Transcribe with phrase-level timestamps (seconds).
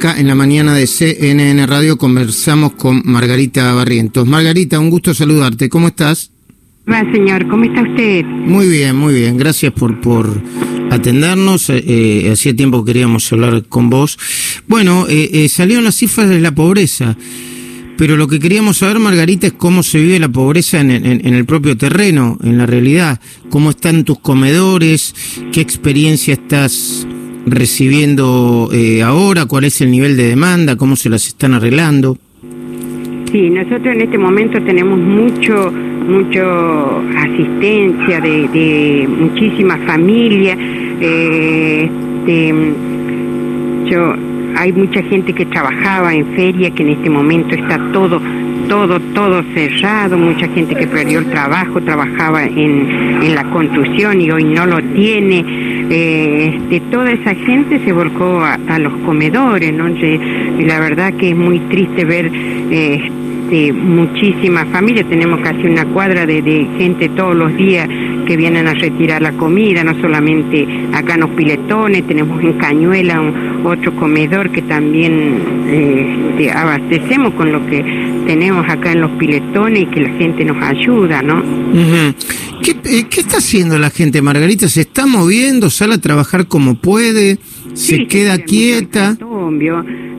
[0.00, 4.28] Acá en la mañana de CNN Radio conversamos con Margarita Barrientos.
[4.28, 5.68] Margarita, un gusto saludarte.
[5.68, 6.30] ¿Cómo estás?
[6.88, 8.24] Va, señor, ¿cómo está usted?
[8.24, 9.36] Muy bien, muy bien.
[9.36, 10.40] Gracias por, por
[10.92, 11.68] atendernos.
[11.70, 14.16] Eh, eh, hacía tiempo que queríamos hablar con vos.
[14.68, 17.16] Bueno, eh, salieron las cifras de la pobreza.
[17.96, 21.44] Pero lo que queríamos saber, Margarita, es cómo se vive la pobreza en, en, el
[21.44, 23.20] propio terreno, en la realidad.
[23.50, 25.12] ¿Cómo están tus comedores?
[25.50, 27.04] ¿Qué experiencia estás
[27.50, 29.46] recibiendo eh, ahora?
[29.46, 30.76] ¿Cuál es el nivel de demanda?
[30.76, 32.16] ¿Cómo se las están arreglando?
[33.30, 35.70] Sí, nosotros en este momento tenemos mucho
[36.08, 40.56] mucho asistencia de, de muchísimas familias.
[41.00, 41.90] Eh,
[43.84, 44.14] yo
[44.56, 48.20] hay mucha gente que trabajaba en feria que en este momento está todo
[48.68, 54.30] todo, todo cerrado, mucha gente que perdió el trabajo, trabajaba en, en la construcción y
[54.30, 55.44] hoy no lo tiene.
[55.90, 59.88] Eh, de toda esa gente se volcó a, los comedores, ¿no?
[59.88, 62.30] Y la verdad que es muy triste ver
[63.48, 67.88] este, muchísimas familias, tenemos casi una cuadra de, de gente todos los días
[68.26, 73.22] que vienen a retirar la comida, no solamente acá en los piletones, tenemos en Cañuela
[73.22, 77.82] un, otro comedor que también eh, abastecemos con lo que
[78.28, 81.42] tenemos acá en los piletones y que la gente nos ayuda, ¿no?
[82.62, 84.68] ¿Qué, eh, ¿Qué, está haciendo la gente, Margarita?
[84.68, 85.70] ¿Se está moviendo?
[85.70, 87.38] ¿Sale a trabajar como puede?
[87.72, 89.16] ¿Se queda quieta?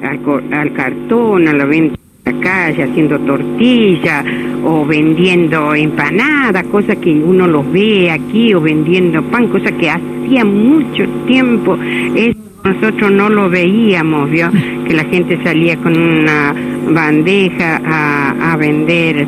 [0.01, 1.99] Al, al cartón, a la venta
[2.41, 4.23] calle haciendo tortilla
[4.63, 10.43] o vendiendo empanadas, cosas que uno los ve aquí, o vendiendo pan, cosas que hacía
[10.45, 11.77] mucho tiempo.
[12.63, 14.49] nosotros no lo veíamos, ¿vio?
[14.87, 16.55] Que la gente salía con una
[16.87, 19.27] bandeja a, a vender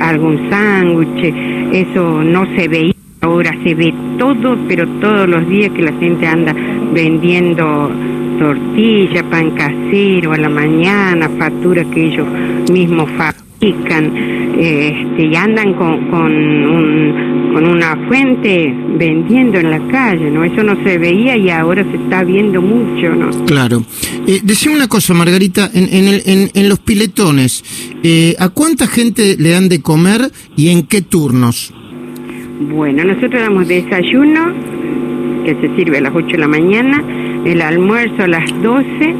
[0.00, 1.34] algún sándwich,
[1.72, 2.94] eso no se veía.
[3.20, 6.54] Ahora se ve todo, pero todos los días que la gente anda
[6.92, 7.90] vendiendo
[8.38, 12.26] tortilla, pan casero a la mañana, factura que ellos
[12.70, 14.16] mismos fabrican,
[14.56, 20.44] este, y andan con, con, un, con una fuente vendiendo en la calle, ¿no?
[20.44, 23.30] Eso no se veía y ahora se está viendo mucho, ¿no?
[23.46, 23.82] Claro.
[24.28, 27.64] Eh, decime una cosa, Margarita, en, en, el, en, en los piletones,
[28.04, 31.74] eh, ¿a cuánta gente le dan de comer y en qué turnos?
[32.70, 34.54] Bueno, nosotros damos desayuno,
[35.44, 37.02] que se sirve a las 8 de la mañana,
[37.44, 39.14] el almuerzo a las 12,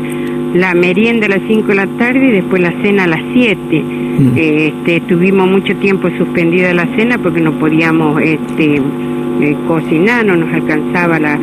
[0.54, 4.07] la merienda a las 5 de la tarde y después la cena a las 7.
[4.36, 10.52] Este, tuvimos mucho tiempo suspendida la cena porque no podíamos este, eh, cocinar, no nos
[10.52, 11.38] alcanzaba la,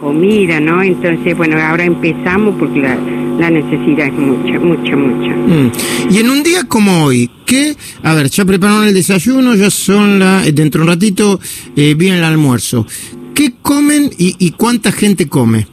[0.00, 0.60] comida.
[0.60, 0.82] ¿no?
[0.82, 2.96] Entonces, bueno, ahora empezamos porque la,
[3.38, 5.34] la necesidad es mucha, mucha, mucha.
[5.34, 5.72] Mm.
[6.10, 7.74] Y en un día como hoy, ¿qué?
[8.02, 11.40] A ver, ya prepararon el desayuno, ya son la, dentro de un ratito
[11.74, 12.86] eh, viene el almuerzo.
[13.34, 15.66] ¿Qué comen y, y cuánta gente come?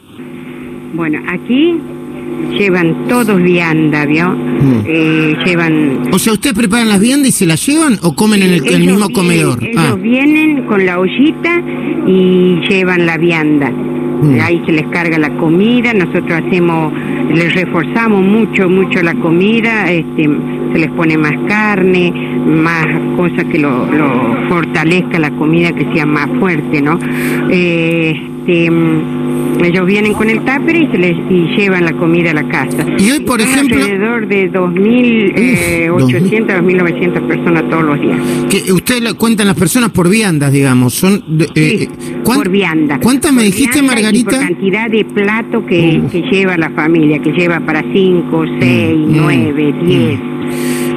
[0.95, 1.79] Bueno, aquí
[2.57, 4.29] llevan todos vianda, ¿vio?
[4.29, 4.83] Mm.
[4.85, 6.09] Eh, llevan...
[6.11, 9.09] O sea, ¿ustedes preparan las viandas y se las llevan o comen en el, mismo
[9.09, 9.63] comedor?
[9.63, 9.95] Ellos ah.
[9.95, 11.61] vienen con la ollita
[12.07, 13.69] y llevan la vianda.
[13.69, 14.39] Mm.
[14.41, 16.91] Ahí se les carga la comida, nosotros hacemos,
[17.33, 20.29] les reforzamos mucho, mucho la comida, este,
[20.73, 22.11] se les pone más carne,
[22.45, 26.97] más cosas que lo, lo fortalezca la comida, que sea más fuerte, ¿no?
[27.51, 28.15] Eh,
[28.47, 28.71] este,
[29.65, 32.85] ellos vienen con el tupper y se les y llevan la comida a la casa.
[32.97, 38.19] Y hoy, por ejemplo, alrededor de 2.800 a 2.900 personas todos los días.
[38.49, 41.23] Que usted le cuentan las personas por viandas, digamos, son
[41.55, 41.87] eh,
[42.23, 42.99] por vianda.
[42.99, 44.37] ¿Cuántas me dijiste, Margarita?
[44.37, 49.75] por cantidad de plato que, que, lleva la familia, que lleva para 5, 6, 9,
[49.83, 50.19] 10.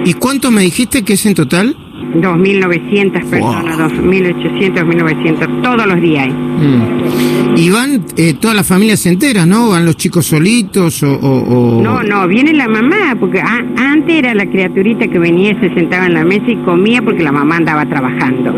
[0.04, 1.76] ¿Y cuánto me dijiste que es en total?
[2.14, 6.28] 2.900 personas, 2.800, 2.900, todos los días.
[6.28, 7.56] Mm.
[7.56, 9.70] ¿Y van eh, todas las familias enteras, no?
[9.70, 11.80] ¿Van los chicos solitos o...?
[11.82, 16.14] No, no, viene la mamá, porque antes era la criaturita que venía, se sentaba en
[16.14, 18.54] la mesa y comía porque la mamá andaba trabajando.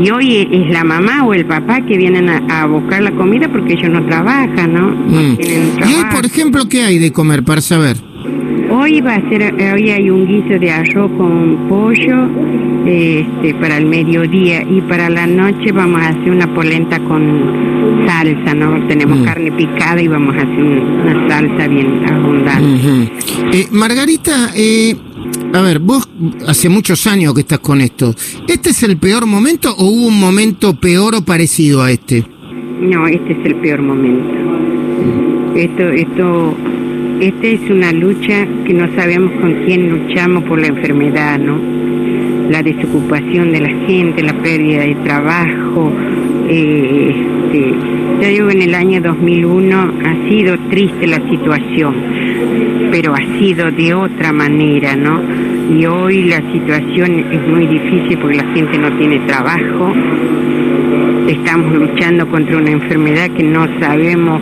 [0.00, 3.74] Y hoy es la mamá o el papá que vienen a, buscar la comida porque
[3.74, 4.90] ellos no trabajan, ¿no?
[4.90, 5.38] Mm.
[5.88, 7.96] ¿Y hoy, por ejemplo, qué hay de comer, para saber?
[8.70, 12.28] Hoy va a ser, hoy hay un guiso de arroz con pollo
[12.86, 18.54] este, para el mediodía y para la noche vamos a hacer una polenta con salsa,
[18.54, 18.86] ¿no?
[18.86, 19.24] Tenemos mm.
[19.24, 23.12] carne picada y vamos a hacer una salsa bien abundante.
[23.52, 24.96] eh, Margarita, eh,
[25.52, 26.08] a ver, vos
[26.46, 28.14] hace muchos años que estás con esto.
[28.46, 32.24] ¿Este es el peor momento o hubo un momento peor o parecido a este?
[32.80, 34.34] No, este es el peor momento.
[35.54, 36.54] Esto, esto
[37.20, 41.58] esta es una lucha que no sabemos con quién luchamos por la enfermedad, ¿no?
[42.50, 45.92] La desocupación de la gente, la pérdida de trabajo.
[46.48, 47.74] Eh, este,
[48.22, 51.94] yo digo, en el año 2001 ha sido triste la situación.
[52.90, 55.20] pero ha sido de otra manera, ¿no?
[55.76, 59.92] Y hoy la situación es muy difícil porque la gente no tiene trabajo,
[61.26, 64.40] estamos luchando contra una enfermedad que no sabemos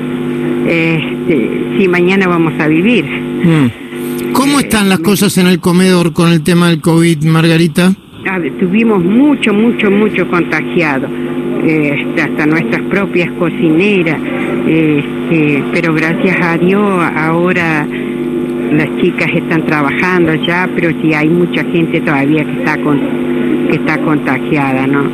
[0.67, 3.07] este, si mañana vamos a vivir.
[3.07, 3.84] Mm.
[4.35, 7.95] ¿Cómo están las cosas en el comedor con el tema del COVID, Margarita?
[8.59, 11.07] tuvimos mucho, mucho, mucho contagiado,
[11.65, 14.19] este, hasta nuestras propias cocineras,
[14.67, 16.83] este, pero gracias a Dios
[17.17, 17.87] ahora
[18.73, 23.01] las chicas están trabajando ya, pero sí hay mucha gente todavía que está con,
[23.75, 25.11] está contagiada, ¿no?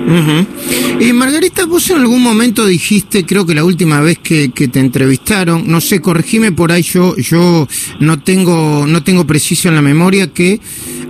[1.01, 4.81] Y Margarita, vos en algún momento dijiste, creo que la última vez que, que, te
[4.81, 7.67] entrevistaron, no sé, corregime por ahí, yo, yo
[8.01, 10.61] no tengo, no tengo preciso en la memoria que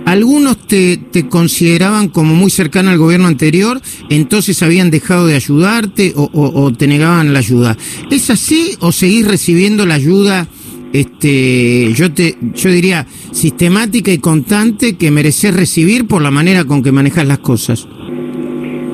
[0.05, 6.13] algunos te, te consideraban como muy cercano al gobierno anterior, entonces habían dejado de ayudarte
[6.15, 7.77] o, o, o te negaban la ayuda.
[8.09, 10.47] ¿Es así o seguís recibiendo la ayuda?
[10.93, 16.83] Este, yo te, yo diría sistemática y constante que mereces recibir por la manera con
[16.83, 17.87] que manejas las cosas.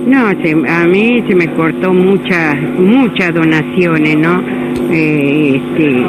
[0.08, 4.42] No, a mí se me cortó muchas, muchas donaciones, ¿no?
[4.90, 6.06] Eh, este,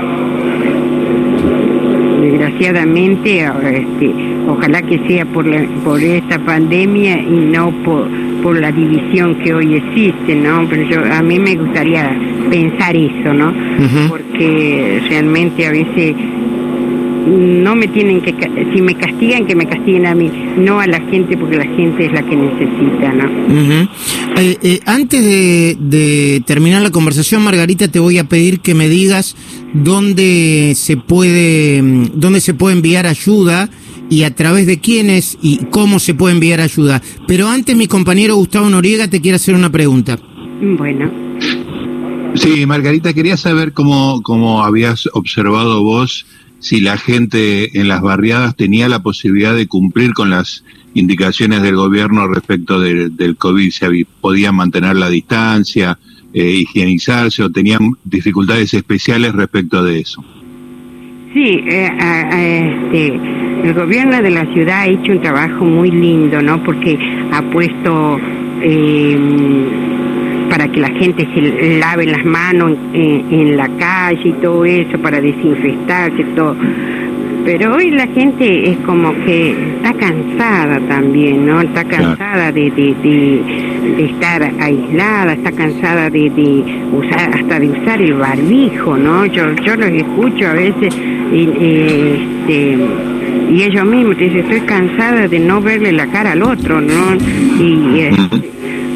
[2.20, 4.14] desgraciadamente, este,
[4.46, 8.08] ojalá que sea por, la, por esta pandemia y no por,
[8.42, 10.66] por la división que hoy existe, ¿no?
[10.68, 12.16] Pero yo, a mí me gustaría
[12.50, 13.52] pensar eso, ¿no?
[14.08, 14.27] Porque
[15.08, 16.14] realmente a veces
[17.28, 18.34] no me tienen que,
[18.72, 22.06] si me castigan, que me castiguen a mí, no a la gente, porque la gente
[22.06, 23.88] es la que necesita, ¿no?
[24.40, 28.88] eh, eh, antes de, de, terminar la conversación, Margarita, te voy a pedir que me
[28.88, 29.36] digas
[29.72, 31.82] dónde se puede,
[32.14, 33.68] dónde se puede enviar ayuda
[34.10, 37.02] y a través de quiénes y cómo se puede enviar ayuda.
[37.26, 40.18] Pero antes mi compañero Gustavo Noriega te quiere hacer una pregunta.
[40.60, 41.27] Bueno.
[42.34, 46.26] Sí, Margarita, quería saber cómo, cómo habías observado vos
[46.60, 50.64] si la gente en las barriadas tenía la posibilidad de cumplir con las
[50.94, 55.98] indicaciones del gobierno respecto de, del COVID, si podían mantener la distancia,
[56.32, 60.24] eh, higienizarse o tenían dificultades especiales respecto de eso.
[61.32, 61.90] Sí, eh,
[62.90, 66.62] este, el gobierno de la ciudad ha hecho un trabajo muy lindo, ¿no?
[66.64, 66.98] Porque
[67.32, 68.18] ha puesto
[68.62, 69.18] eh,
[70.68, 74.98] para que la gente se lave las manos en, en, la calle y todo eso,
[74.98, 76.56] para desinfectarse, todo.
[77.44, 81.60] Pero hoy la gente es como que está cansada también, ¿no?
[81.60, 83.42] Está cansada de, de, de,
[83.96, 89.24] de, estar aislada, está cansada de, de usar, hasta de usar el barbijo, ¿no?
[89.26, 90.94] Yo, yo los escucho a veces
[91.32, 92.78] y, este,
[93.50, 97.16] y ellos mismos te dicen, estoy cansada de no verle la cara al otro, ¿no?
[97.58, 98.50] Y, este,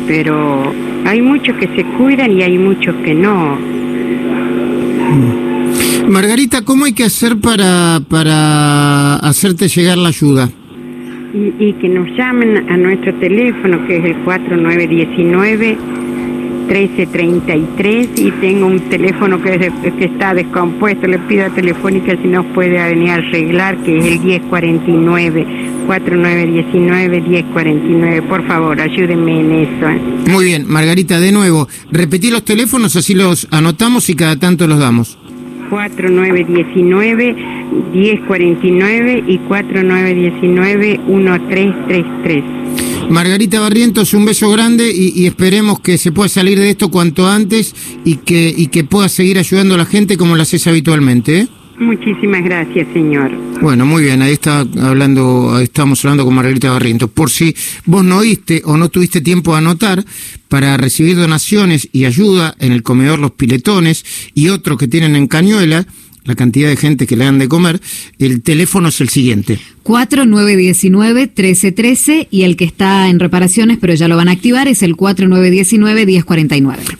[0.07, 3.59] pero hay muchos que se cuidan y hay muchos que no.
[6.09, 10.51] Margarita, ¿cómo hay que hacer para, para hacerte llegar la ayuda?
[11.33, 15.79] Y, y que nos llamen a nuestro teléfono, que es el 4919
[16.67, 22.29] 1333 y tengo un teléfono que, es, que está descompuesto, le pido a Telefónica si
[22.29, 25.47] nos puede venir a arreglar, que es el 1049,
[25.87, 28.23] 4919 1049.
[28.23, 29.89] Por favor, ayúdenme en eso.
[29.89, 30.01] ¿eh?
[30.31, 34.79] Muy bien, Margarita, de nuevo, repetí los teléfonos, así los anotamos y cada tanto los
[34.79, 35.19] damos.
[35.71, 37.37] 4919
[37.93, 42.62] 1049 y 4919 1333.
[43.11, 47.29] Margarita Barrientos, un beso grande y, y, esperemos que se pueda salir de esto cuanto
[47.29, 51.41] antes y que, y que pueda seguir ayudando a la gente como lo haces habitualmente.
[51.41, 51.49] ¿eh?
[51.79, 53.33] Muchísimas gracias, señor.
[53.61, 57.11] Bueno, muy bien, ahí está hablando, estamos hablando con Margarita Barrientos.
[57.11, 57.55] Por si
[57.87, 60.05] vos no oíste o no tuviste tiempo de anotar,
[60.49, 64.05] para recibir donaciones y ayuda en el comedor Los Piletones
[64.35, 65.87] y otros que tienen en Cañuela,
[66.25, 67.81] la cantidad de gente que le dan de comer,
[68.19, 69.59] el teléfono es el siguiente.
[69.85, 74.97] 4919-1313 y el que está en reparaciones, pero ya lo van a activar, es el
[74.97, 76.99] 4919-1049.